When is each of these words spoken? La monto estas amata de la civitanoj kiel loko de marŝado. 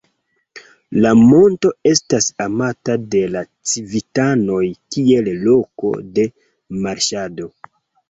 La 1.05 1.11
monto 1.19 1.71
estas 1.89 2.31
amata 2.47 2.97
de 3.17 3.23
la 3.37 3.45
civitanoj 3.75 4.65
kiel 4.97 5.33
loko 5.47 5.97
de 6.21 6.31
marŝado. 6.85 7.53